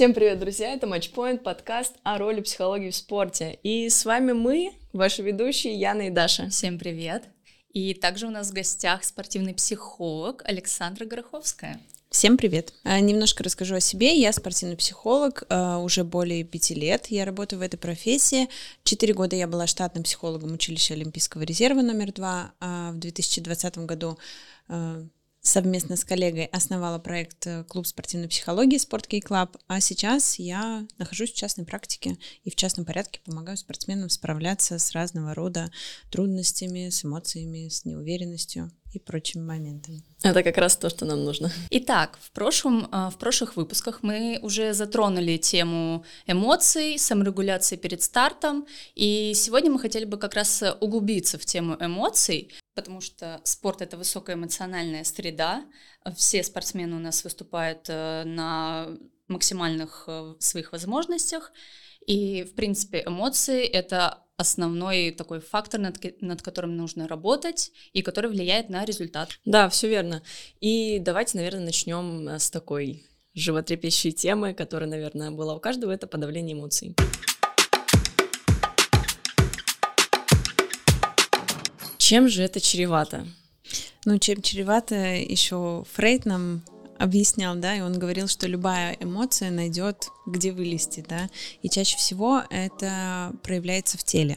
[0.00, 0.72] Всем привет, друзья!
[0.72, 3.58] Это Matchpoint, подкаст о роли психологии в спорте.
[3.62, 6.48] И с вами мы, ваши ведущие Яна и Даша.
[6.48, 7.24] Всем привет!
[7.74, 11.78] И также у нас в гостях спортивный психолог Александра Гороховская.
[12.08, 12.72] Всем привет!
[12.82, 14.18] А, немножко расскажу о себе.
[14.18, 17.08] Я спортивный психолог а, уже более пяти лет.
[17.08, 18.48] Я работаю в этой профессии.
[18.84, 22.52] Четыре года я была штатным психологом училища Олимпийского резерва номер два.
[22.58, 24.18] А в 2020 году
[25.42, 31.32] совместно с коллегой основала проект э, «Клуб спортивной психологии» «Sportkey Club», а сейчас я нахожусь
[31.32, 35.70] в частной практике и в частном порядке помогаю спортсменам справляться с разного рода
[36.10, 40.02] трудностями, с эмоциями, с неуверенностью и прочими моментами.
[40.22, 41.50] Это как раз то, что нам нужно.
[41.70, 48.66] Итак, в, прошлом, э, в прошлых выпусках мы уже затронули тему эмоций, саморегуляции перед стартом,
[48.94, 53.96] и сегодня мы хотели бы как раз углубиться в тему эмоций, потому что спорт— это
[53.96, 55.64] высокоэмоциональная среда,
[56.16, 58.88] все спортсмены у нас выступают э, на
[59.28, 61.52] максимальных э, своих возможностях,
[62.06, 68.30] и, в принципе, эмоции— это основной такой фактор, над, над которым нужно работать и который
[68.30, 69.38] влияет на результат.
[69.44, 70.22] Да, все верно.
[70.60, 76.06] И давайте, наверное, начнем э, с такой животрепещущей темы, которая, наверное, была у каждого, это
[76.06, 76.96] подавление эмоций.
[81.98, 83.26] Чем же это чревато?
[84.06, 86.62] Ну, чем чревато, еще Фрейд нам
[87.00, 91.30] объяснял, да, и он говорил, что любая эмоция найдет, где вылезти, да,
[91.62, 94.36] и чаще всего это проявляется в теле.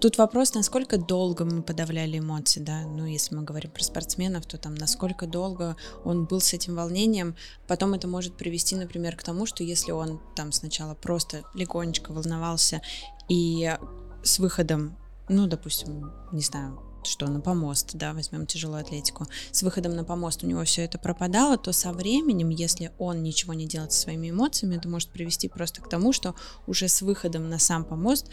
[0.00, 4.58] Тут вопрос, насколько долго мы подавляли эмоции, да, ну, если мы говорим про спортсменов, то
[4.58, 7.36] там насколько долго он был с этим волнением,
[7.68, 12.82] потом это может привести, например, к тому, что если он там сначала просто легонечко волновался
[13.28, 13.76] и
[14.24, 14.96] с выходом,
[15.28, 20.44] ну, допустим, не знаю, что на помост, да, возьмем тяжелую атлетику, с выходом на помост
[20.44, 24.30] у него все это пропадало, то со временем, если он ничего не делает со своими
[24.30, 26.34] эмоциями, это может привести просто к тому, что
[26.66, 28.28] уже с выходом на сам помост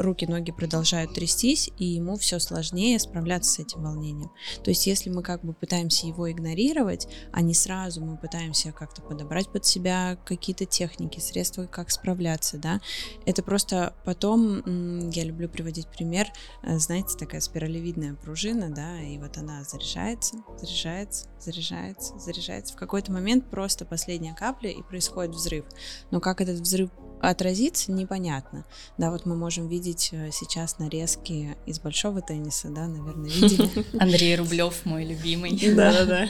[0.00, 4.30] руки, ноги продолжают трястись, и ему все сложнее справляться с этим волнением.
[4.62, 9.02] То есть, если мы как бы пытаемся его игнорировать, а не сразу мы пытаемся как-то
[9.02, 12.80] подобрать под себя какие-то техники, средства, как справляться, да,
[13.26, 16.28] это просто потом, я люблю приводить пример,
[16.62, 22.74] э, знаете, такая спиралевидная пружина, да, и вот она заряжается, заряжается, заряжается, заряжается.
[22.74, 25.64] В какой-то момент просто последняя капля, и происходит взрыв.
[26.10, 28.64] Но как этот взрыв отразится, непонятно.
[28.98, 33.68] Да, вот мы можем видеть э, сейчас нарезки из большого тенниса, да, наверное, видели.
[34.00, 35.52] Андрей Рублев, мой любимый.
[35.74, 36.28] Да-да-да.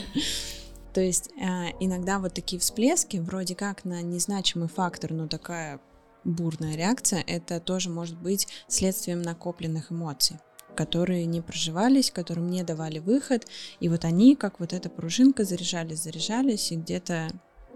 [0.93, 5.79] То есть э, иногда вот такие всплески, вроде как на незначимый фактор, но такая
[6.23, 10.37] бурная реакция, это тоже может быть следствием накопленных эмоций
[10.73, 13.45] которые не проживались, которым не давали выход,
[13.81, 17.27] и вот они, как вот эта пружинка, заряжались, заряжались, и где-то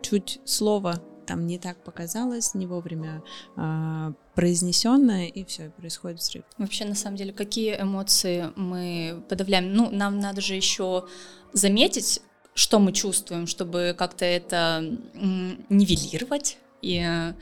[0.02, 3.24] чуть слово там не так показалось, не вовремя
[3.58, 6.44] э, произнесенное, и все, происходит взрыв.
[6.58, 9.74] Вообще, на самом деле, какие эмоции мы подавляем?
[9.74, 11.06] Ну, нам надо же еще
[11.54, 12.22] заметить,
[12.54, 14.82] что мы чувствуем, чтобы как-то это
[15.14, 16.58] нивелировать.
[16.82, 17.34] И э,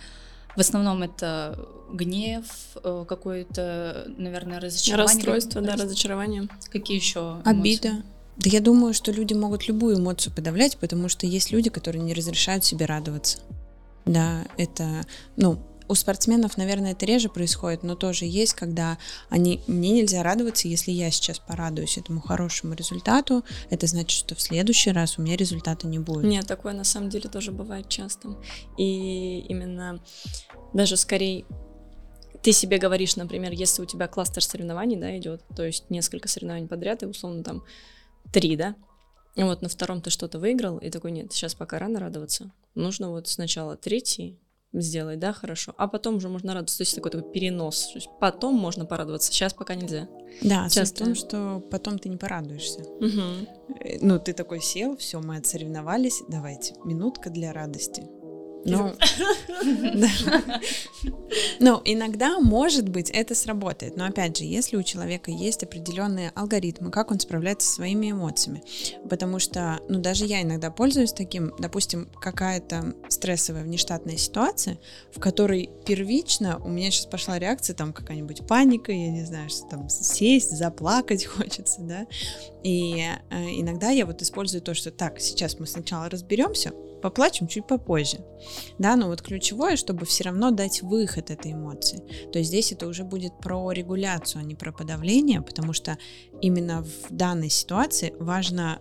[0.56, 1.58] в основном это
[1.92, 2.46] гнев,
[2.84, 5.16] э, какое-то, наверное, разочарование.
[5.16, 6.48] Расстройство, да, разочарование.
[6.72, 7.42] Какие еще?
[7.46, 8.04] Обида.
[8.38, 12.14] Да я думаю, что люди могут любую эмоцию подавлять, потому что есть люди, которые не
[12.14, 13.40] разрешают себе радоваться.
[14.06, 15.06] Да, это,
[15.36, 18.98] ну, у спортсменов, наверное, это реже происходит, но тоже есть, когда
[19.30, 24.42] они, мне нельзя радоваться, если я сейчас порадуюсь этому хорошему результату, это значит, что в
[24.42, 26.24] следующий раз у меня результата не будет.
[26.24, 28.38] Нет, такое на самом деле тоже бывает часто.
[28.78, 30.02] И именно
[30.74, 31.46] даже скорее
[32.42, 36.68] ты себе говоришь, например, если у тебя кластер соревнований, да, идет, то есть несколько соревнований
[36.68, 37.64] подряд, и условно там
[38.32, 38.76] три, да,
[39.36, 42.52] и вот на втором ты что-то выиграл, и такой, нет, сейчас пока рано радоваться.
[42.76, 44.40] Нужно вот сначала третий
[44.74, 46.78] сделать, да, хорошо, а потом уже можно радоваться.
[46.78, 47.90] То есть такой такой перенос.
[47.90, 50.08] То есть потом можно порадоваться, сейчас пока нельзя.
[50.42, 52.82] Да, сейчас в том, что потом ты не порадуешься.
[52.82, 54.02] Угу.
[54.02, 58.04] Ну, ты такой сел, все, мы отсоревновались, давайте, минутка для радости.
[58.66, 58.94] Ну,
[61.60, 63.98] ну, иногда, может быть, это сработает.
[63.98, 68.64] Но опять же, если у человека есть определенные алгоритмы, как он справляется со своими эмоциями.
[69.10, 74.80] Потому что, ну, даже я иногда пользуюсь таким, допустим, какая-то стрессовая внештатная ситуация,
[75.12, 79.68] в которой первично у меня сейчас пошла реакция, там какая-нибудь паника, я не знаю, что
[79.68, 82.08] там сесть, заплакать хочется, да.
[82.64, 86.72] И э, иногда я вот использую то, что так, сейчас мы сначала разберемся,
[87.04, 88.20] поплачем чуть попозже.
[88.80, 92.02] Да, но вот ключевое, чтобы все равно дать выход этой эмоции.
[92.32, 95.98] То есть здесь это уже будет про регуляцию, а не про подавление, потому что
[96.42, 98.80] именно в данной ситуации важно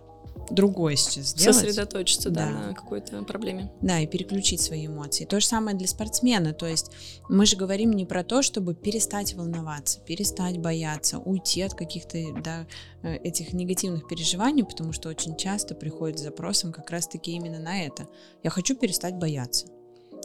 [0.49, 1.55] другое сейчас сделать.
[1.55, 3.71] Сосредоточиться, да, да на какой-то проблеме.
[3.81, 5.25] Да, и переключить свои эмоции.
[5.25, 6.53] То же самое для спортсмена.
[6.53, 6.91] То есть
[7.29, 12.67] мы же говорим не про то, чтобы перестать волноваться, перестать бояться, уйти от каких-то да,
[13.01, 17.83] э, этих негативных переживаний, потому что очень часто приходит с запросом как раз-таки именно на
[17.83, 18.07] это.
[18.43, 19.67] Я хочу перестать бояться.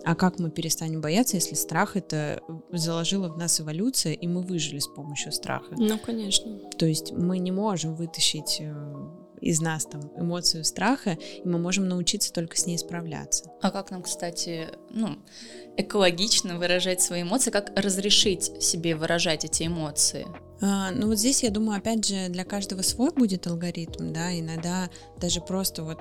[0.05, 2.41] А как мы перестанем бояться, если страх это
[2.73, 5.75] заложила в нас эволюция, и мы выжили с помощью страха?
[5.76, 6.59] Ну, конечно.
[6.79, 8.75] То есть мы не можем вытащить э,
[9.40, 13.50] из нас там эмоцию страха, и мы можем научиться только с ней справляться.
[13.61, 15.19] А как нам, кстати, ну,
[15.76, 20.26] экологично выражать свои эмоции, как разрешить себе выражать эти эмоции?
[20.60, 24.90] А, ну вот здесь, я думаю, опять же, для каждого свой будет алгоритм, да, иногда
[25.19, 25.99] даже просто вот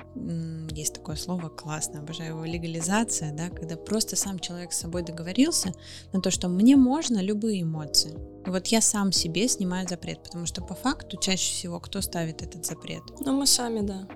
[0.71, 5.73] есть такое слово классно, обожаю его, легализация, да, когда просто сам человек с собой договорился
[6.11, 8.17] на то, что мне можно любые эмоции.
[8.45, 12.41] И вот я сам себе снимаю запрет, потому что по факту чаще всего кто ставит
[12.41, 13.03] этот запрет?
[13.19, 14.07] Ну мы сами, да.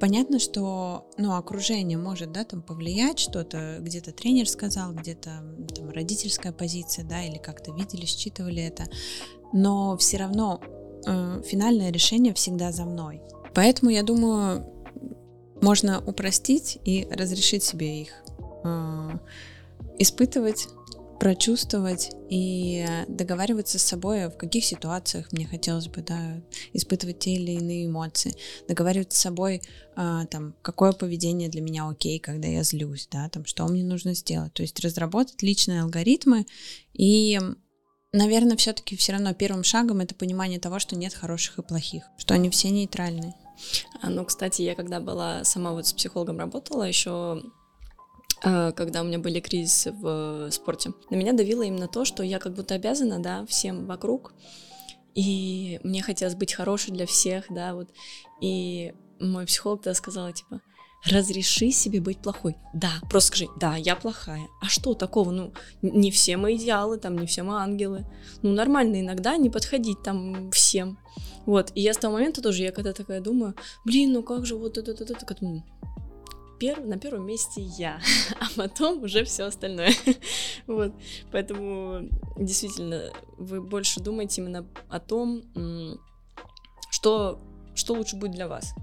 [0.00, 5.42] Понятно, что ну, окружение может да, там, повлиять что-то, где-то тренер сказал, где-то
[5.74, 8.88] там, родительская позиция, да, или как-то видели, считывали это
[9.52, 10.60] но все равно
[11.06, 13.20] э, финальное решение всегда за мной.
[13.54, 14.66] Поэтому я думаю,
[15.60, 18.10] можно упростить и разрешить себе их
[18.64, 19.10] э,
[19.98, 20.68] испытывать,
[21.20, 26.40] прочувствовать и договариваться с собой, в каких ситуациях мне хотелось бы да,
[26.72, 28.34] испытывать те или иные эмоции,
[28.66, 29.60] договариваться с собой,
[29.96, 34.14] а, там, какое поведение для меня окей, когда я злюсь, да, там, что мне нужно
[34.14, 34.54] сделать.
[34.54, 36.46] То есть разработать личные алгоритмы
[36.94, 37.38] и
[38.12, 42.34] Наверное, все-таки все равно первым шагом это понимание того, что нет хороших и плохих, что
[42.34, 43.34] они все нейтральные.
[44.02, 47.42] А, ну, кстати, я когда была сама вот с психологом работала, еще
[48.42, 52.40] э, когда у меня были кризисы в спорте, на меня давило именно то, что я
[52.40, 54.32] как будто обязана, да, всем вокруг,
[55.14, 57.90] и мне хотелось быть хорошей для всех, да, вот,
[58.40, 60.62] и мой психолог тогда сказала, типа,
[61.04, 62.56] разреши себе быть плохой.
[62.74, 64.46] Да, просто скажи, да, я плохая.
[64.60, 65.30] А что такого?
[65.30, 65.52] Ну,
[65.82, 68.06] не все мы идеалы, там, не все мы ангелы.
[68.42, 70.98] Ну, нормально иногда не подходить там всем.
[71.46, 73.54] Вот, и я с того момента тоже, я когда такая думаю,
[73.84, 75.64] блин, ну как же вот это, это, это, это,
[76.60, 78.00] перв, на первом месте я,
[78.40, 79.92] а потом уже все остальное.
[80.66, 80.92] вот,
[81.32, 85.42] поэтому действительно вы больше думаете именно о том,
[86.90, 87.40] что,
[87.74, 88.74] что лучше будет для вас.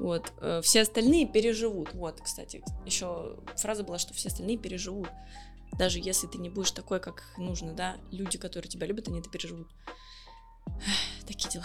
[0.00, 0.32] Вот.
[0.38, 1.92] Э, все остальные переживут.
[1.92, 5.10] Вот, кстати, еще фраза была, что все остальные переживут.
[5.78, 9.28] Даже если ты не будешь такой, как нужно, да, люди, которые тебя любят, они это
[9.28, 9.68] переживут.
[11.30, 11.64] Такие дела.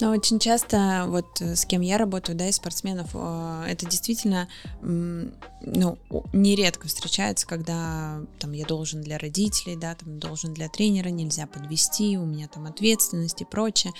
[0.00, 4.48] Но очень часто вот э, с кем я работаю, да, из спортсменов, это действительно,
[4.80, 5.98] ну,
[6.32, 12.16] нередко встречается, когда там я должен для родителей, да, там должен для тренера, нельзя подвести,
[12.16, 13.92] у меня там ответственность и прочее.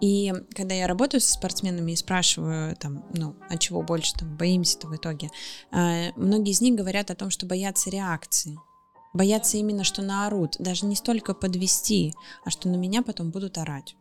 [0.00, 4.86] И когда я работаю со спортсменами и спрашиваю там, ну, а чего больше там боимся-то
[4.86, 5.30] в итоге,
[5.72, 8.56] э, многие из них говорят о том, что боятся реакции
[9.14, 10.56] Боятся именно, что наорут.
[10.58, 12.14] Даже не столько подвести,
[12.44, 13.96] а что на меня потом будут орать.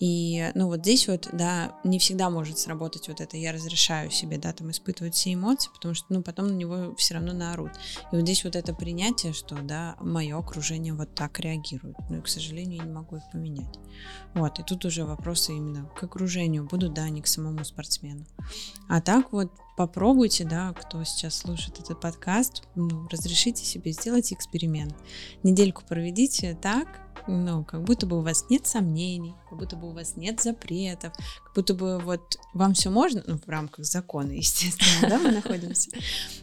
[0.00, 4.38] И, ну, вот здесь вот, да, не всегда может сработать вот это «я разрешаю себе,
[4.38, 7.70] да, там, испытывать все эмоции», потому что, ну, потом на него все равно наорут.
[8.10, 11.96] И вот здесь вот это принятие, что, да, мое окружение вот так реагирует.
[12.10, 13.78] Ну, и, к сожалению, я не могу их поменять.
[14.34, 18.26] Вот, и тут уже вопросы именно к окружению будут, да, не к самому спортсмену.
[18.88, 24.94] А так вот попробуйте, да, кто сейчас слушает этот подкаст, ну, разрешите себе сделать эксперимент.
[25.42, 26.88] Недельку проведите так,
[27.26, 31.12] ну, как будто бы у вас нет сомнений, как будто бы у вас нет запретов,
[31.44, 35.90] как будто бы вот вам все можно, ну, в рамках закона, естественно, да, мы находимся,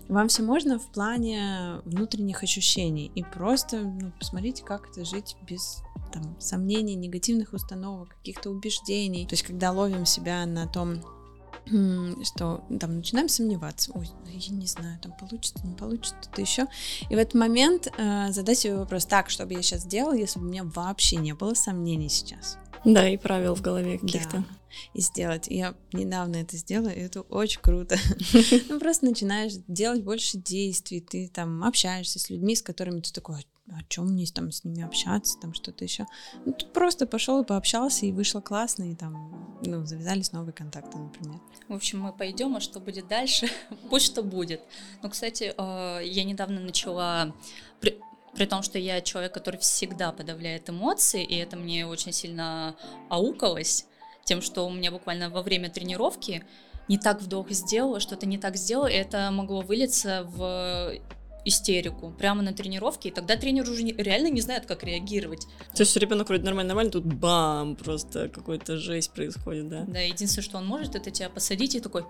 [0.08, 5.82] вам все можно в плане внутренних ощущений, и просто, ну, посмотрите, как это жить без
[6.12, 9.28] там сомнений, негативных установок, каких-то убеждений.
[9.28, 11.02] То есть, когда ловим себя на том,
[12.24, 16.68] что там начинаем сомневаться, ой, ну, я не знаю, там получится, не получится, что-то еще.
[17.10, 20.40] И в этот момент э, задать себе вопрос, так, что бы я сейчас сделал, если
[20.40, 22.58] бы у меня вообще не было сомнений сейчас.
[22.86, 24.38] Да, и правил в голове каких-то.
[24.38, 24.46] Да.
[24.94, 25.48] И сделать.
[25.48, 27.98] Я недавно это сделала, и это очень круто.
[28.70, 33.46] Ну, просто начинаешь делать больше действий, ты там общаешься с людьми, с которыми ты такой,
[33.72, 36.06] о чем мне там с ними общаться, там что-то еще.
[36.46, 40.98] Ну, тут просто пошел и пообщался, и вышло классно, и там, ну, завязались новые контакты,
[40.98, 41.40] например.
[41.68, 43.48] В общем, мы пойдем, а что будет дальше,
[43.90, 44.62] пусть что будет.
[45.02, 47.34] Ну, кстати, э, я недавно начала
[48.34, 52.76] при том, что я человек, который всегда подавляет эмоции, и это мне очень сильно
[53.10, 53.86] аукалось,
[54.24, 56.46] тем, что у меня буквально во время тренировки
[56.88, 60.94] не так вдох сделала, что-то не так сделала, и это могло вылиться в
[61.50, 65.46] истерику прямо на тренировке, и тогда тренер уже не, реально не знает, как реагировать.
[65.76, 69.86] То есть ребенок вроде нормально, нормально, тут бам, просто какой-то жесть происходит, да?
[69.88, 72.06] Да, единственное, что он может, это тебя посадить и такой,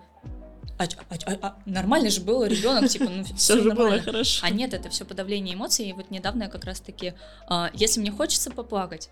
[0.79, 3.97] а, а, а, а, нормально же было, ребенок, типа, ну все же нормально.
[3.97, 4.45] было хорошо.
[4.45, 5.89] А нет, это все подавление эмоций.
[5.89, 7.15] И вот недавно я как раз-таки,
[7.47, 9.09] а, если мне хочется поплакать,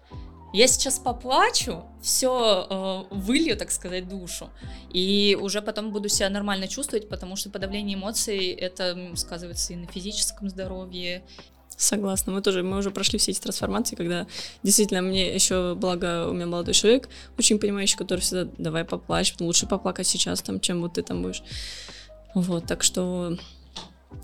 [0.53, 4.49] я сейчас поплачу, все э, вылью, так сказать, душу,
[4.93, 9.87] и уже потом буду себя нормально чувствовать, потому что подавление эмоций это сказывается и на
[9.87, 11.23] физическом здоровье.
[11.75, 14.25] Согласна, мы тоже, мы уже прошли все эти трансформации, когда
[14.63, 19.67] действительно мне еще, благо, у меня молодой человек, очень понимающий, который всегда, давай поплачь, лучше
[19.67, 21.43] поплакать сейчас, там, чем вот ты там будешь.
[22.33, 23.37] Вот, так что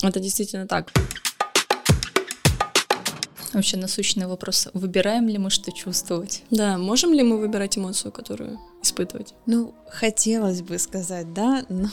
[0.02, 0.92] это действительно так.
[3.54, 4.68] Вообще насущный вопрос.
[4.74, 6.44] Выбираем ли мы, что чувствовать?
[6.50, 9.34] Да, можем ли мы выбирать эмоцию, которую испытывать?
[9.46, 11.90] Ну, хотелось бы сказать, да, но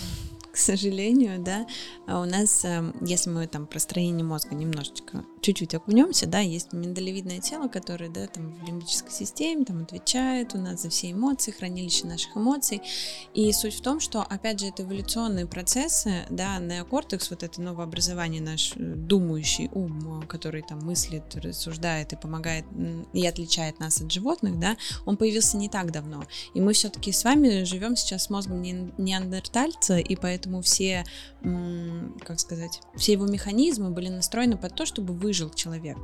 [0.53, 1.67] к сожалению, да,
[2.07, 6.73] а у нас, эм, если мы там про строение мозга немножечко, чуть-чуть окунемся, да, есть
[6.73, 11.53] миндалевидное тело, которое, да, там в лимбической системе, там отвечает у нас за все эмоции,
[11.53, 12.83] хранилище наших эмоций,
[13.33, 18.43] и суть в том, что, опять же, это эволюционные процессы, да, неокортекс, вот это новообразование,
[18.43, 22.65] наш э, думающий ум, который там мыслит, рассуждает и помогает,
[23.13, 24.77] и отличает нас от животных, да,
[25.07, 29.99] он появился не так давно, и мы все-таки с вами живем сейчас с мозгом неандертальца,
[29.99, 31.05] и поэтому поэтому все,
[31.43, 35.99] как сказать, все его механизмы были настроены под то, чтобы выжил человек.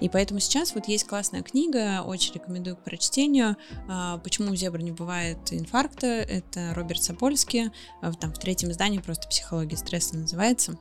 [0.00, 3.56] И поэтому сейчас вот есть классная книга, очень рекомендую к прочтению,
[3.88, 7.70] а, «Почему у зебр не бывает инфаркта», это Роберт Сапольский,
[8.02, 10.78] а, там в третьем издании просто «Психология стресса» называется.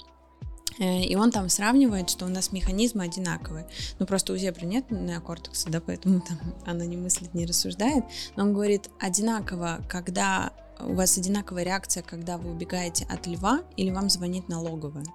[0.79, 3.67] Э, и он там сравнивает, что у нас механизмы одинаковые.
[3.99, 8.03] Ну, просто у зебры нет неокортекса, да, поэтому там она не мыслит, не рассуждает.
[8.35, 13.91] Но он говорит, одинаково, когда у вас одинаковая реакция, когда вы убегаете от льва или
[13.91, 15.05] вам звонит налоговая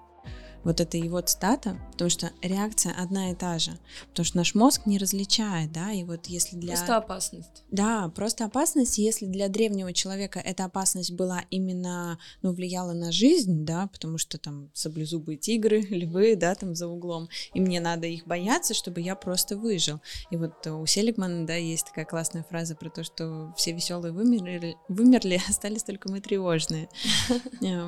[0.65, 3.79] вот это его цитата, потому что реакция одна и та же,
[4.11, 6.75] потому что наш мозг не различает, да, и вот если для...
[6.75, 7.65] Просто опасность.
[7.71, 13.65] Да, просто опасность, если для древнего человека эта опасность была именно, ну, влияла на жизнь,
[13.65, 18.27] да, потому что там саблезубые тигры, львы, да, там за углом, и мне надо их
[18.27, 20.01] бояться, чтобы я просто выжил.
[20.31, 24.77] И вот у Селигмана, да, есть такая классная фраза про то, что все веселые вымерли,
[24.89, 26.89] вымерли остались только мы тревожные.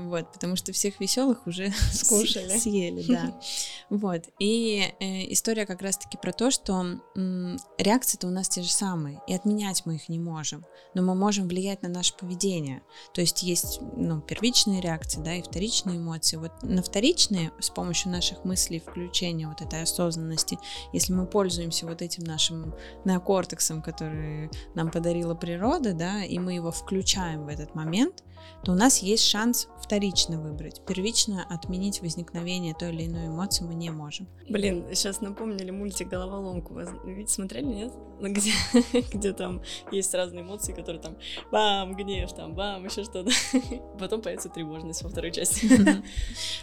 [0.02, 3.38] Вот, потому что всех веселых уже скушали съели, да.
[3.90, 4.24] Вот.
[4.38, 7.00] И э, история как раз-таки про то, что
[7.78, 10.64] реакции-то у нас те же самые, и отменять мы их не можем,
[10.94, 12.82] но мы можем влиять на наше поведение.
[13.14, 16.36] То есть есть, ну, первичные реакции, да, и вторичные эмоции.
[16.36, 20.58] Вот на вторичные с помощью наших мыслей, включения вот этой осознанности,
[20.92, 26.70] если мы пользуемся вот этим нашим неокортексом, который нам подарила природа, да, и мы его
[26.70, 28.22] включаем в этот момент,
[28.64, 30.80] то у нас есть шанс вторично выбрать.
[30.86, 34.28] Первично отменить возникновение той или иной эмоции мы не можем.
[34.48, 36.74] Блин, сейчас напомнили мультик «Головоломку».
[36.74, 37.92] Вы ведь смотрели, нет?
[38.20, 38.52] Ну, где,
[39.12, 41.16] где там есть разные эмоции, которые там
[41.50, 43.30] бам, гнев, там бам, еще что-то.
[43.98, 45.68] Потом появится тревожность во второй части.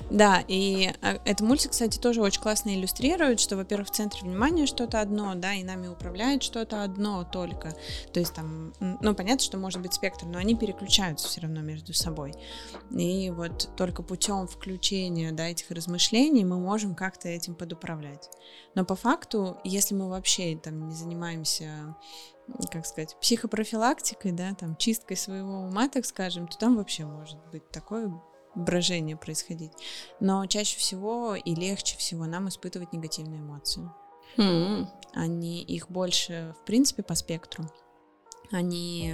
[0.10, 4.66] Да, и а, этот мультик, кстати, тоже очень классно иллюстрирует, что, во-первых, в центре внимания
[4.66, 7.76] что-то одно, да, и нами управляет что-то одно только.
[8.14, 11.94] То есть там, ну, понятно, что может быть спектр, но они переключаются все равно между
[11.94, 12.34] собой.
[12.92, 18.30] И вот только путем включения да, этих размышлений мы можем как-то этим подуправлять.
[18.76, 21.96] Но по факту, если мы вообще там не занимаемся
[22.72, 27.70] как сказать, психопрофилактикой, да, там, чисткой своего ума, так скажем, то там вообще может быть
[27.70, 28.12] такое
[28.56, 29.72] брожение происходить.
[30.20, 33.88] Но чаще всего и легче всего нам испытывать негативные эмоции.
[34.38, 34.88] Mm-hmm.
[35.14, 37.66] Они их больше, в принципе, по спектру.
[38.52, 39.14] Они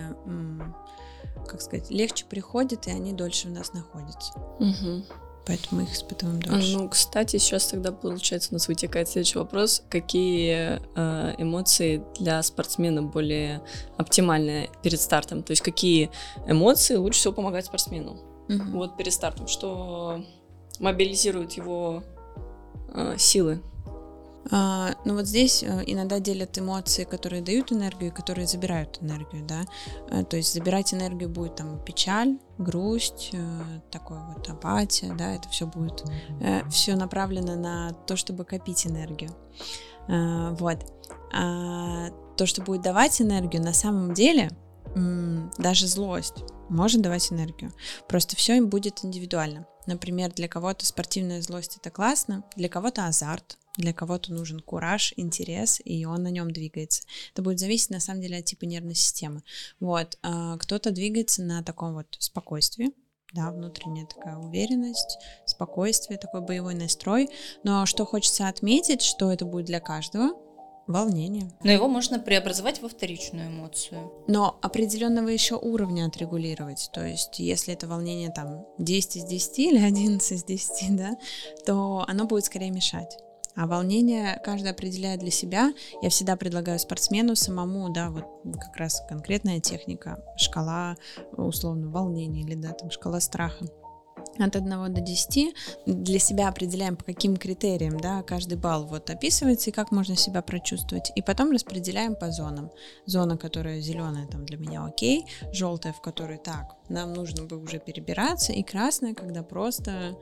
[1.48, 4.34] как сказать, легче приходят, и они дольше у нас находятся.
[4.60, 5.03] Угу.
[5.46, 6.75] Поэтому их испытываем дольше.
[6.75, 9.84] Ну, кстати, сейчас тогда, получается, у нас вытекает следующий вопрос.
[9.89, 13.62] Какие э, эмоции для спортсмена более
[13.98, 15.44] оптимальные перед стартом?
[15.44, 16.10] То есть какие
[16.48, 18.13] эмоции лучше всего помогают спортсмену?
[18.50, 18.72] Угу.
[18.74, 20.24] Вот перед стартом, что
[20.79, 22.03] мобилизирует его
[22.94, 23.62] э, силы
[24.52, 29.44] а, ну вот здесь э, иногда делят эмоции, которые дают энергию, и которые забирают энергию,
[29.46, 29.66] да.
[30.12, 33.62] А, то есть забирать энергию будет там печаль, грусть, э,
[33.92, 36.04] такой вот апатия, да, это все будет,
[36.42, 39.32] э, все направлено на то, чтобы копить энергию.
[40.08, 40.78] Вот.
[41.34, 44.52] А то, что будет давать энергию, на самом деле,
[45.58, 47.74] даже злость может давать энергию.
[48.08, 49.66] Просто все им будет индивидуально.
[49.88, 55.82] Например, для кого-то спортивная злость это классно, для кого-то азарт, для кого-то нужен кураж, интерес,
[55.84, 57.03] и он на нем двигается.
[57.34, 59.44] Это будет зависеть, на самом деле, от типа нервной системы.
[59.79, 60.17] Вот.
[60.22, 62.91] А кто-то двигается на таком вот спокойствии,
[63.34, 67.29] да, внутренняя такая уверенность, спокойствие, такой боевой настрой.
[67.63, 70.34] Но что хочется отметить, что это будет для каждого,
[70.88, 71.51] волнение.
[71.63, 74.12] Но его можно преобразовать во вторичную эмоцию.
[74.27, 76.89] Но определенного еще уровня отрегулировать.
[76.94, 81.17] То есть, если это волнение там 10 из 10 или 11 из 10, да,
[81.65, 83.17] то оно будет скорее мешать.
[83.56, 85.74] А волнение каждый определяет для себя.
[86.02, 88.26] Я всегда предлагаю спортсмену самому, да, вот
[88.60, 90.98] как раз конкретная техника, шкала
[91.32, 93.66] условно волнения или да, там шкала страха
[94.40, 99.70] от 1 до 10 для себя определяем, по каким критериям, да, каждый балл вот описывается
[99.70, 102.72] и как можно себя прочувствовать, и потом распределяем по зонам.
[103.06, 107.80] Зона, которая зеленая, там для меня окей, желтая, в которой так, нам нужно бы уже
[107.80, 110.18] перебираться, и красная, когда просто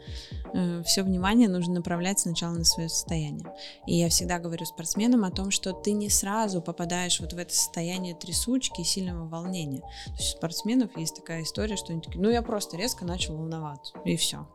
[0.53, 3.45] э, все внимание нужно направлять сначала на свое состояние.
[3.87, 7.53] И я всегда говорю спортсменам о том, что ты не сразу попадаешь вот в это
[7.53, 9.81] состояние трясучки и сильного волнения.
[9.81, 13.37] То есть у спортсменов есть такая история, что они такие, ну я просто резко начал
[13.37, 14.47] волноваться, и все.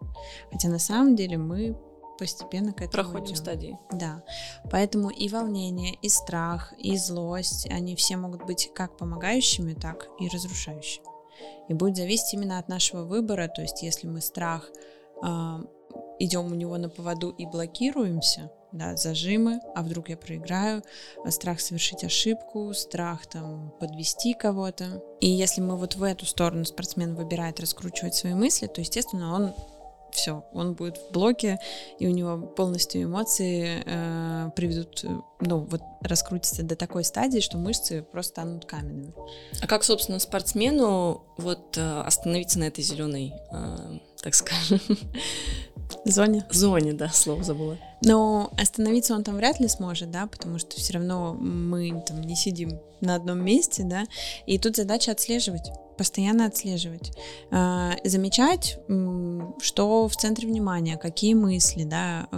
[0.51, 1.77] Хотя на самом деле мы
[2.19, 3.37] постепенно к этому проходим идем.
[3.37, 3.79] стадии.
[3.93, 4.23] Да,
[4.71, 10.29] поэтому и волнение, и страх, и злость, они все могут быть как помогающими, так и
[10.29, 11.07] разрушающими.
[11.69, 13.49] И будет зависеть именно от нашего выбора.
[13.49, 14.71] То есть, если мы страх
[15.23, 15.29] э,
[16.19, 20.83] идем у него на поводу и блокируемся, да, зажимы, а вдруг я проиграю,
[21.31, 25.03] страх совершить ошибку, страх там подвести кого-то.
[25.21, 29.55] И если мы вот в эту сторону спортсмен выбирает раскручивать свои мысли, то, естественно, он
[30.19, 31.59] все, он будет в блоке,
[31.99, 35.05] и у него полностью эмоции э, приведут,
[35.41, 39.15] ну, вот раскрутится до такой стадии, что мышцы просто станут каменными.
[39.63, 44.81] А как, собственно, спортсмену вот э, остановиться на этой зеленой, э, так скажем,
[46.13, 46.45] зоне?
[46.51, 47.79] Зоне, да, слово забыла.
[48.03, 52.37] Но остановиться он там вряд ли сможет, да, потому что все равно мы там не
[52.37, 54.05] сидим на одном месте, да,
[54.47, 57.11] и тут задача отслеживать постоянно отслеживать,
[57.51, 58.79] а, замечать,
[59.61, 62.29] что в центре внимания, какие мысли, да,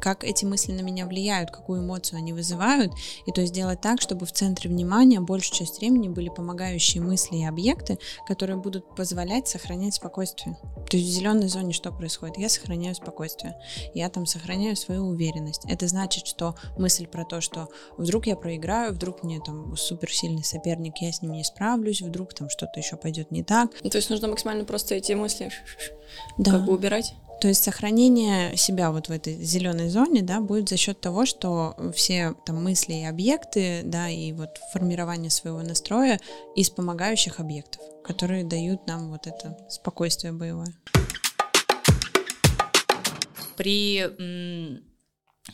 [0.00, 2.92] как эти мысли на меня влияют, какую эмоцию они вызывают,
[3.26, 7.36] и то есть сделать так, чтобы в центре внимания большую часть времени были помогающие мысли
[7.36, 10.56] и объекты, которые будут позволять сохранять спокойствие.
[10.88, 12.38] То есть в зеленой зоне что происходит?
[12.38, 13.56] Я сохраняю спокойствие,
[13.94, 15.62] я там сохраняю свою уверенность.
[15.68, 20.98] Это значит, что мысль про то, что вдруг я проиграю, вдруг мне там суперсильный соперник,
[20.98, 23.70] я с ним не справлюсь, вдруг там что-то еще пойдет не так.
[23.82, 25.50] Ну, то есть нужно максимально просто эти мысли
[26.38, 26.52] да.
[26.52, 27.14] как бы убирать?
[27.40, 31.74] То есть сохранение себя вот в этой зеленой зоне, да, будет за счет того, что
[31.94, 36.20] все там мысли и объекты, да, и вот формирование своего настроя
[36.54, 40.74] из помогающих объектов, которые дают нам вот это спокойствие боевое.
[43.56, 44.04] При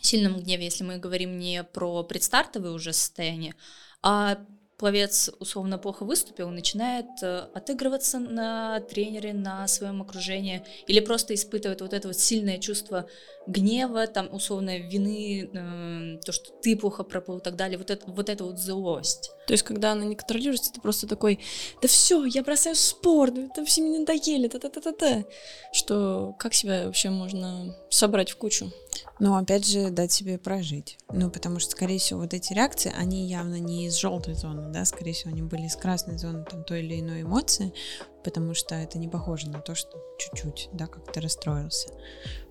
[0.03, 3.55] сильном гневе, если мы говорим не про предстартовое уже состояние,
[4.03, 4.39] а
[4.77, 11.81] пловец условно плохо выступил, начинает э, отыгрываться на тренере, на своем окружении, или просто испытывает
[11.81, 13.09] вот это вот сильное чувство
[13.47, 18.11] гнева, там условно вины, э, то, что ты плохо проплыл и так далее, вот это
[18.11, 19.31] вот, это вот злость.
[19.47, 21.41] То есть, когда она не контролируется, ты просто такой,
[21.81, 25.25] да все, я бросаю спорт, это все мне надоели, та-та-та-та-та.
[25.73, 28.73] Что, как себя вообще можно собрать в кучу?
[29.19, 30.99] Ну, опять же, дать себе прожить.
[31.13, 34.85] Ну, потому что, скорее всего, вот эти реакции, они явно не из желтой зоны, да,
[34.85, 37.73] скорее всего, они были из красной зоны там той или иной эмоции,
[38.25, 41.89] потому что это не похоже на то, что чуть-чуть, да, как то расстроился.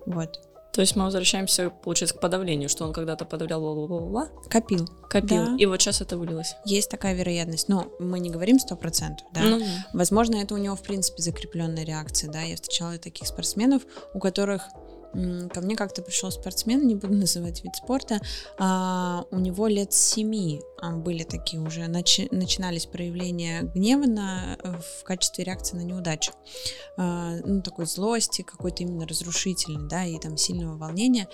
[0.06, 0.40] Вот.
[0.76, 4.28] То есть мы возвращаемся, получается, к подавлению, что он когда-то подавлял бла-бла-бла.
[4.50, 4.86] Копил.
[5.08, 5.46] Копил.
[5.46, 5.56] Да.
[5.58, 6.54] И вот сейчас это вылилось.
[6.66, 7.70] Есть такая вероятность.
[7.70, 9.40] Но мы не говорим сто процентов, да.
[9.40, 9.64] Ну.
[9.94, 12.42] Возможно, это у него, в принципе, закрепленная реакция, да.
[12.42, 14.68] Я встречала таких спортсменов, у которых
[15.52, 18.20] Ко мне как-то пришел спортсмен, не буду называть вид спорта,
[18.58, 25.04] а, у него лет семи а, были такие уже, начи, начинались проявления гнева на, в
[25.04, 26.32] качестве реакции на неудачу.
[26.96, 31.28] А, ну, такой злости, какой-то именно разрушительный, да, и там сильного волнения.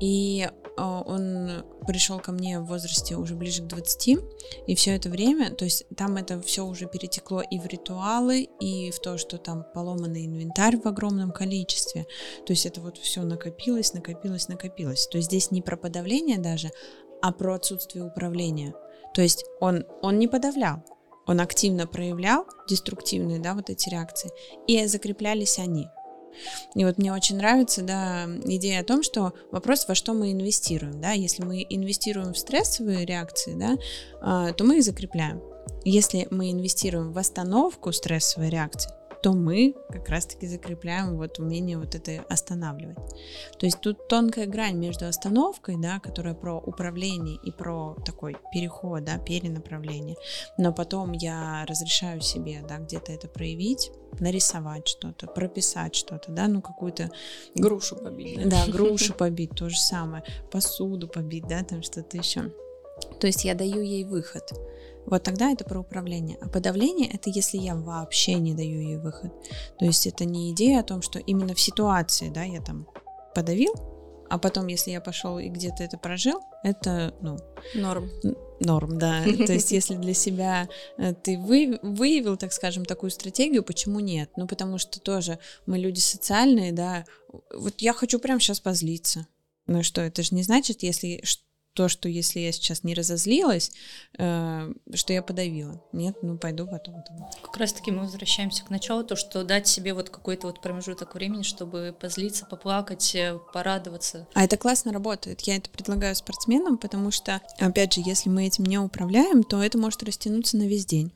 [0.00, 4.18] И а, он пришел ко мне в возрасте уже ближе к 20,
[4.66, 8.90] и все это время, то есть там это все уже перетекло и в ритуалы, и
[8.90, 12.06] в то, что там поломанный инвентарь в огромном количестве.
[12.46, 15.06] То есть это вот все накопилось, накопилось, накопилось.
[15.06, 16.70] То есть здесь не про подавление даже,
[17.22, 18.74] а про отсутствие управления.
[19.14, 20.82] То есть он, он не подавлял,
[21.26, 24.30] он активно проявлял деструктивные, да, вот эти реакции,
[24.66, 25.88] и закреплялись они.
[26.74, 31.00] И вот мне очень нравится, да, идея о том, что вопрос, во что мы инвестируем,
[31.00, 33.76] да, если мы инвестируем в стрессовые реакции, да,
[34.20, 35.42] а, то мы их закрепляем.
[35.84, 38.90] Если мы инвестируем в остановку стрессовой реакции,
[39.22, 42.98] то мы как раз-таки закрепляем вот умение вот это останавливать.
[43.58, 49.04] То есть тут тонкая грань между остановкой, да, которая про управление и про такой переход,
[49.04, 50.16] да, перенаправление.
[50.56, 56.62] Но потом я разрешаю себе, да, где-то это проявить, нарисовать что-то, прописать что-то, да, ну
[56.62, 57.10] какую-то...
[57.54, 58.48] Грушу побить.
[58.48, 62.52] Да, да грушу побить, то же самое, посуду побить, да, там что-то еще.
[63.20, 64.52] То есть я даю ей выход.
[65.10, 66.36] Вот тогда это про управление.
[66.40, 69.32] А подавление это если я вообще не даю ей выход.
[69.78, 72.86] То есть это не идея о том, что именно в ситуации, да, я там
[73.34, 73.72] подавил,
[74.28, 77.38] а потом, если я пошел и где-то это прожил, это, ну...
[77.74, 78.10] Норм.
[78.60, 79.22] Норм, да.
[79.46, 80.68] То есть, если для себя
[80.98, 84.30] э, ты вы, выявил, так скажем, такую стратегию, почему нет?
[84.36, 87.06] Ну, потому что тоже мы люди социальные, да.
[87.54, 89.26] Вот я хочу прямо сейчас позлиться.
[89.66, 91.22] Ну что, это же не значит, если
[91.74, 93.70] то, что если я сейчас не разозлилась,
[94.18, 95.82] э, что я подавила.
[95.92, 97.04] Нет, ну пойду потом.
[97.42, 101.14] Как раз таки мы возвращаемся к началу, то, что дать себе вот какой-то вот промежуток
[101.14, 104.26] времени, чтобы позлиться, поплакать, э, порадоваться.
[104.34, 105.42] А это классно работает.
[105.42, 109.78] Я это предлагаю спортсменам, потому что, опять же, если мы этим не управляем, то это
[109.78, 111.12] может растянуться на весь день.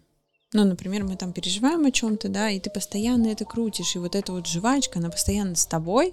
[0.54, 4.14] Ну, например, мы там переживаем о чем-то, да, и ты постоянно это крутишь, и вот
[4.14, 6.12] эта вот жвачка, она постоянно с тобой,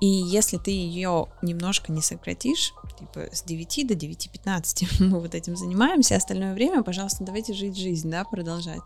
[0.00, 5.56] и если ты ее немножко не сократишь, типа с 9 до 9.15 мы вот этим
[5.56, 8.80] занимаемся, остальное время, пожалуйста, давайте жить жизнь, да, продолжать,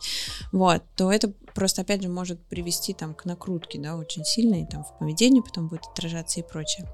[0.52, 4.84] вот, то это просто, опять же, может привести там к накрутке, да, очень сильной, там
[4.84, 6.86] в поведении потом будет отражаться и прочее,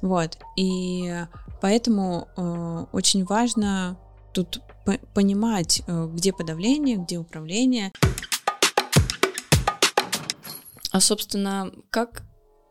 [0.00, 1.24] вот, и
[1.60, 3.98] поэтому э, очень важно
[4.32, 4.62] тут
[5.14, 7.92] понимать, э, где подавление, где управление.
[10.90, 12.22] А, собственно, как,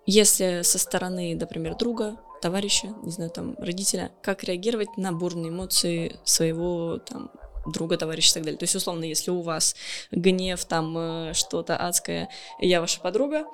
[0.05, 6.19] если со стороны, например, друга, товарища, не знаю, там, родителя, как реагировать на бурные эмоции
[6.23, 7.31] своего, там,
[7.65, 8.57] друга, товарища и так далее.
[8.57, 9.75] То есть, условно, если у вас
[10.11, 13.45] гнев, там э, что-то адское, я ваша подруга,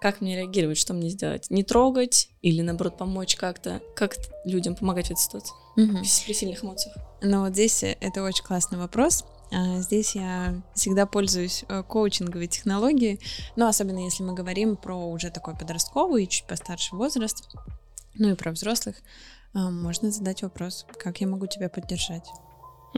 [0.00, 1.50] как мне реагировать, что мне сделать?
[1.50, 3.80] Не трогать или, наоборот, помочь как-то?
[3.94, 5.54] Как людям помогать в этой ситуации?
[5.76, 5.98] Угу.
[6.26, 6.96] При сильных эмоциях.
[7.22, 9.24] Ну, вот здесь э, это очень классный вопрос.
[9.52, 13.20] А, здесь я всегда пользуюсь э, коучинговой технологией,
[13.54, 17.48] но особенно если мы говорим про уже такой подростковый и чуть постарше возраст,
[18.14, 18.96] ну и про взрослых,
[19.54, 22.28] а, можно задать вопрос, как я могу тебя поддержать?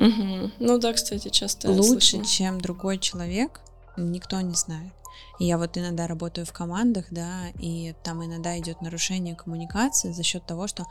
[0.01, 0.51] Угу.
[0.61, 2.25] Ну да, кстати, часто Лучше, слышала.
[2.25, 3.61] чем другой человек,
[3.97, 4.93] никто не знает.
[5.39, 10.23] И я вот иногда работаю в командах, да, и там иногда идет нарушение коммуникации за
[10.23, 10.87] счет того, что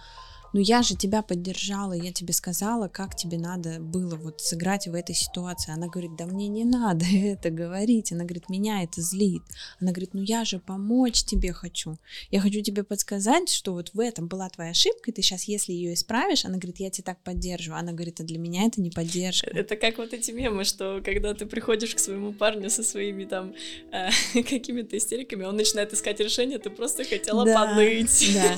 [0.54, 4.94] ну я же тебя поддержала, я тебе сказала, как тебе надо было вот сыграть в
[4.94, 5.74] этой ситуации.
[5.74, 8.12] Она говорит, да мне не надо это говорить.
[8.12, 9.44] Она говорит, меня это злит.
[9.80, 11.98] Она говорит, ну я же помочь тебе хочу.
[12.32, 15.74] Я хочу тебе подсказать, что вот в этом была твоя ошибка, и ты сейчас, если
[15.74, 17.80] ее исправишь, она говорит, я тебя так поддерживаю.
[17.80, 19.50] Она говорит, а для меня это не поддержка.
[19.50, 23.54] Это как вот эти мемы, что когда ты приходишь к своему парню со своими там
[23.92, 24.10] э,
[24.44, 28.34] какими-то истериками, он начинает искать решение, ты просто хотела да, поныть.
[28.34, 28.58] Да.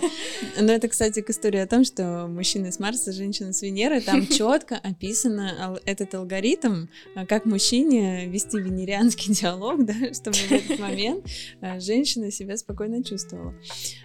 [0.61, 4.25] Но это, кстати, к истории о том, что мужчины с Марса, женщины с Венеры, там
[4.27, 11.25] четко описано этот алгоритм, а, как мужчине вести венерианский диалог, да, чтобы в этот момент
[11.61, 13.53] а, женщина себя спокойно чувствовала.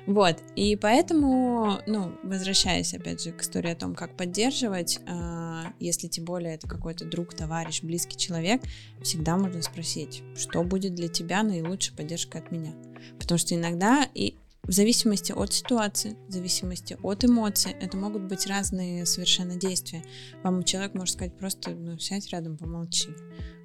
[0.07, 6.09] Вот, и поэтому, ну, возвращаясь опять же к истории о том, как поддерживать, а, если
[6.09, 8.63] тем более это какой-то друг, товарищ, близкий человек,
[9.03, 12.75] всегда можно спросить, что будет для тебя наилучшей поддержкой от меня.
[13.19, 18.46] Потому что иногда и в зависимости от ситуации, в зависимости от эмоций, это могут быть
[18.46, 20.03] разные совершенно действия.
[20.42, 23.11] Вам человек может сказать просто, ну, сядь рядом, помолчи,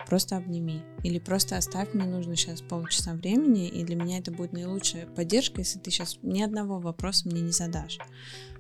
[0.06, 4.54] просто обними, или просто оставь, мне нужно сейчас полчаса времени, и для меня это будет
[4.54, 7.98] наилучшая поддержка, если ты сейчас ни одного вопроса мне не задашь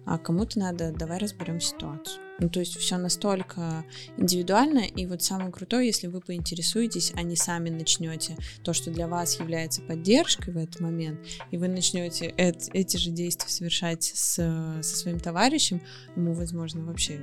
[0.09, 2.19] а кому-то надо, давай разберем ситуацию.
[2.39, 3.85] Ну, то есть все настолько
[4.17, 9.07] индивидуально, и вот самое крутое, если вы поинтересуетесь, а не сами начнете то, что для
[9.07, 11.19] вас является поддержкой в этот момент,
[11.51, 14.33] и вы начнете эт, эти же действия совершать с,
[14.81, 15.79] со своим товарищем,
[16.15, 17.21] ему, возможно, вообще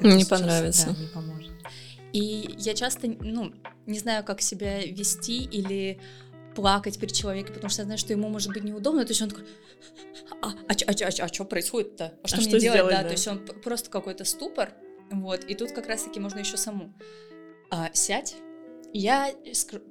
[0.00, 0.86] не понравится.
[0.86, 1.52] Да, не поможет.
[2.12, 3.54] И я часто, ну,
[3.86, 6.00] не знаю, как себя вести или
[6.54, 9.30] плакать перед человеком, потому что я знаю, что ему может быть неудобно, то есть он
[9.30, 9.44] такой,
[10.42, 12.14] а, а, а, а, а, а что происходит-то?
[12.22, 12.78] А что а мне что делать?
[12.78, 13.02] Сделать, да?
[13.02, 14.72] да, то есть он просто какой-то ступор,
[15.10, 16.94] вот, и тут как раз-таки можно еще саму
[17.70, 18.36] а, сядь,
[18.92, 19.32] я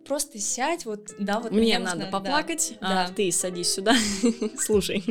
[0.05, 3.03] просто сядь, вот, да, вот мне, мне надо нужно, поплакать, да.
[3.03, 3.13] а да.
[3.13, 3.95] ты садись сюда,
[4.57, 5.03] слушай.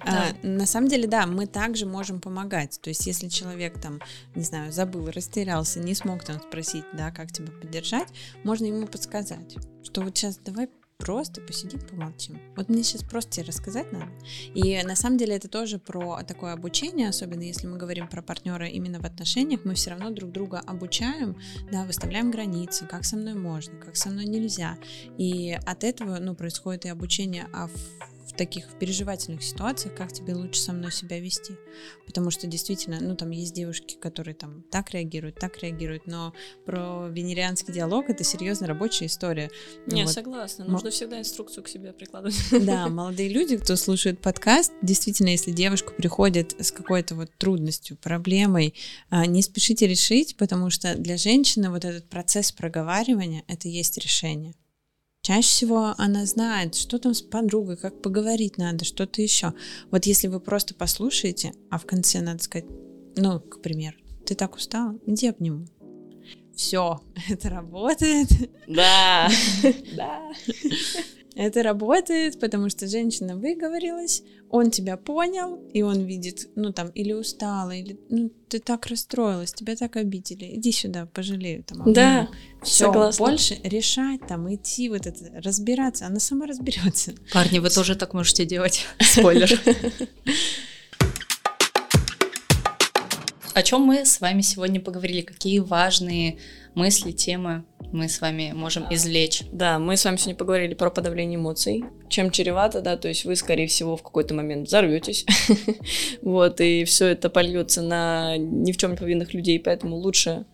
[0.00, 2.80] А, на самом деле, да, мы также можем помогать.
[2.80, 4.00] То есть, если человек там,
[4.34, 8.08] не знаю, забыл, растерялся, не смог там спросить, да, как тебя поддержать,
[8.42, 10.68] можно ему подсказать, что вот сейчас давай
[11.00, 12.38] просто посидим, помолчим.
[12.56, 14.12] Вот мне сейчас просто тебе рассказать надо.
[14.54, 18.68] И на самом деле это тоже про такое обучение, особенно если мы говорим про партнера
[18.68, 21.36] именно в отношениях, мы все равно друг друга обучаем,
[21.72, 24.76] да, выставляем границы, как со мной можно, как со мной нельзя.
[25.18, 27.72] И от этого, ну, происходит и обучение, а в
[28.30, 31.54] в таких переживательных ситуациях, как тебе лучше со мной себя вести.
[32.06, 36.32] Потому что действительно, ну там есть девушки, которые там так реагируют, так реагируют, но
[36.64, 39.50] про венерианский диалог это серьезно рабочая история.
[39.86, 40.12] Не, вот.
[40.12, 40.64] согласна.
[40.64, 42.36] Нужно М- всегда инструкцию к себе прикладывать.
[42.64, 48.74] Да, молодые люди, кто слушает подкаст, действительно, если девушка приходит с какой-то вот трудностью, проблемой,
[49.08, 54.54] а, не спешите решить, потому что для женщины вот этот процесс проговаривания это есть решение.
[55.22, 59.52] Чаще всего она знает, что там с подругой, как поговорить надо, что-то еще.
[59.90, 62.66] Вот если вы просто послушаете, а в конце надо сказать,
[63.16, 65.66] ну, к примеру, ты так устала, иди обниму.
[66.60, 68.28] Все, это работает.
[68.68, 69.30] Да,
[69.96, 70.30] да.
[71.34, 77.14] Это работает, потому что женщина выговорилась, он тебя понял, и он видит, ну там, или
[77.14, 81.90] устала, или ну ты так расстроилась, тебя так обидели, иди сюда, пожалею там.
[81.94, 82.28] Да,
[82.62, 83.24] все, согласна.
[83.24, 87.14] больше решать там, идти вот это, разбираться, она сама разберется.
[87.32, 88.84] Парни, вы тоже так можете делать.
[89.00, 89.50] Спойлер.
[93.60, 95.20] О чем мы с вами сегодня поговорили?
[95.20, 96.38] Какие важные
[96.74, 99.42] мысли, темы мы с вами можем извлечь?
[99.52, 103.36] Да, мы с вами сегодня поговорили про подавление эмоций, чем чревато, да, то есть вы,
[103.36, 105.26] скорее всего, в какой-то момент взорветесь,
[106.22, 110.46] вот, и все это польется на ни в чем не повинных людей, поэтому лучше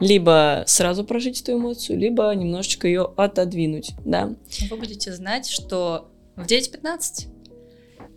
[0.00, 4.34] либо сразу прожить эту эмоцию, либо немножечко ее отодвинуть, да.
[4.68, 7.28] Вы будете знать, что в 9.15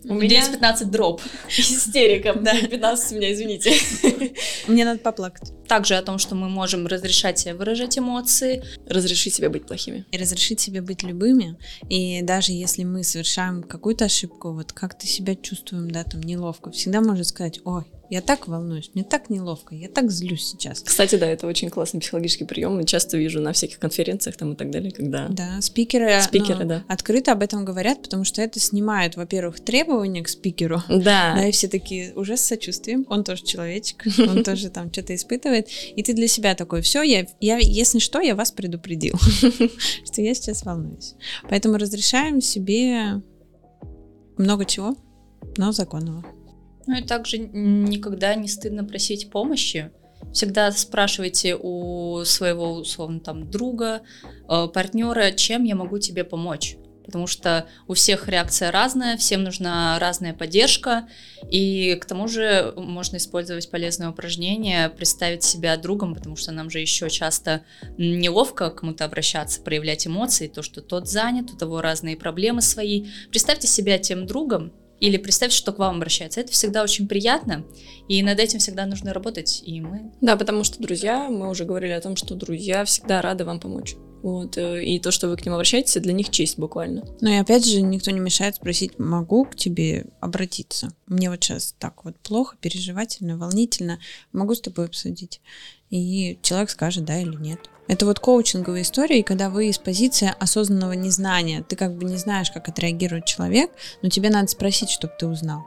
[0.04, 1.20] у меня 15 дроп.
[1.48, 2.32] Истерика.
[2.42, 2.52] Да.
[2.54, 3.72] 15 у меня, извините.
[4.66, 5.52] Мне надо поплакать.
[5.68, 8.64] Также о том, что мы можем разрешать себе выражать эмоции.
[8.86, 10.04] Разрешить себе быть плохими.
[10.10, 11.56] И разрешить себе быть любыми.
[11.88, 16.70] И даже если мы совершаем какую-то ошибку, вот как ты себя чувствуем, да, там неловко,
[16.70, 20.82] всегда можно сказать, ой, я так волнуюсь, мне так неловко, я так злюсь сейчас.
[20.82, 22.78] Кстати, да, это очень классный психологический прием.
[22.78, 25.28] Я часто вижу на всяких конференциях там и так далее, когда...
[25.28, 26.84] Да, спикеры, спикеры ну, да.
[26.88, 30.82] открыто об этом говорят, потому что это снимает, во-первых, требования к спикеру.
[30.88, 31.32] Да.
[31.42, 33.06] Да, и все такие уже с сочувствием.
[33.08, 35.68] Он тоже человечек, он тоже там что-то испытывает.
[35.96, 39.14] И ты для себя такой, все, я, я, если что, я вас предупредил,
[40.04, 41.14] что я сейчас волнуюсь.
[41.48, 43.22] Поэтому разрешаем себе
[44.36, 44.96] много чего,
[45.56, 46.24] но законного.
[46.86, 49.90] Ну и также никогда не стыдно просить помощи.
[50.32, 54.02] Всегда спрашивайте у своего, условно, там, друга,
[54.48, 56.76] э, партнера, чем я могу тебе помочь.
[57.04, 61.08] Потому что у всех реакция разная, всем нужна разная поддержка,
[61.50, 66.78] и к тому же можно использовать полезное упражнение, представить себя другом, потому что нам же
[66.78, 67.64] еще часто
[67.98, 73.08] неловко к кому-то обращаться, проявлять эмоции, то, что тот занят, у того разные проблемы свои.
[73.30, 76.40] Представьте себя тем другом, или представьте, что к вам обращается.
[76.40, 77.64] Это всегда очень приятно,
[78.06, 80.12] и над этим всегда нужно работать, и мы...
[80.20, 83.96] Да, потому что друзья, мы уже говорили о том, что друзья всегда рады вам помочь.
[84.22, 87.04] Вот, э, и то, что вы к ним обращаетесь, для них честь буквально.
[87.20, 90.92] Ну и опять же, никто не мешает спросить, могу к тебе обратиться?
[91.08, 93.98] Мне вот сейчас так вот плохо, переживательно, волнительно,
[94.30, 95.40] могу с тобой обсудить?
[95.92, 97.60] И человек скажет, да или нет.
[97.86, 102.16] Это вот коучинговая история, и когда вы из позиции осознанного незнания, ты как бы не
[102.16, 105.64] знаешь, как отреагирует человек, но тебе надо спросить, чтобы ты узнал.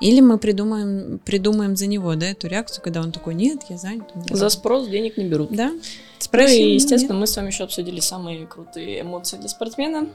[0.00, 4.10] Или мы придумаем, придумаем за него, да, эту реакцию, когда он такой, нет, я занят.
[4.30, 5.50] За спрос денег не берут.
[5.52, 5.72] Да.
[6.18, 7.20] Спроси, ну, и, естественно, нет.
[7.20, 10.08] мы с вами еще обсудили самые крутые эмоции для спортсмена.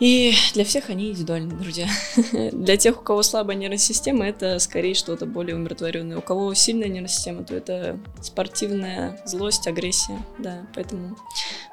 [0.00, 1.86] И для всех они индивидуальны, друзья.
[2.52, 6.16] для тех, у кого слабая нервная система, это скорее что-то более умиротворенное.
[6.16, 10.18] У кого сильная нервная система, то это спортивная злость, агрессия.
[10.38, 11.18] Да, поэтому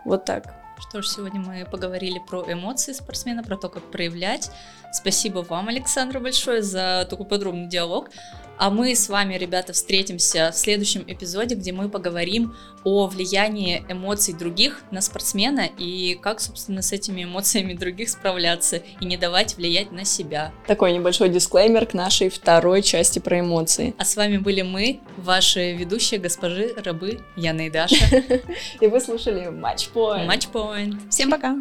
[0.03, 0.53] вот так.
[0.77, 4.51] Что ж, сегодня мы поговорили про эмоции спортсмена, про то, как проявлять.
[4.91, 8.09] Спасибо вам, Александр, большое за такой подробный диалог.
[8.57, 14.33] А мы с вами, ребята, встретимся в следующем эпизоде, где мы поговорим о влиянии эмоций
[14.33, 19.91] других на спортсмена и как, собственно, с этими эмоциями других справляться и не давать влиять
[19.91, 20.51] на себя.
[20.65, 23.93] Такой небольшой дисклеймер к нашей второй части про эмоции.
[23.97, 27.95] А с вами были мы, ваши ведущие госпожи рабы Яна и Даша.
[28.81, 30.27] И вы слушали Матчпоинт.
[30.27, 31.11] Матчпоинт.
[31.11, 31.57] Всем пока.